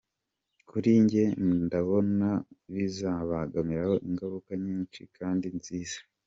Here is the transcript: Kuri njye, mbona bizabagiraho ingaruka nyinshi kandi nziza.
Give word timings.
Kuri 0.69 0.89
njye, 1.03 1.23
mbona 1.55 2.29
bizabagiraho 2.73 3.93
ingaruka 4.07 4.51
nyinshi 4.65 5.01
kandi 5.17 5.47
nziza. 5.57 5.99